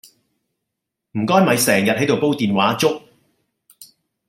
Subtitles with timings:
[1.11, 3.03] 唔該咪成日喺度煲電話粥